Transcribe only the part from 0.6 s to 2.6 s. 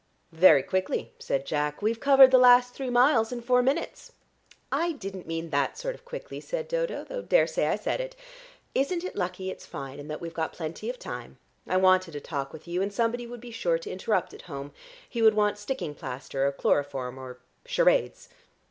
quickly," said Jack. "We've covered the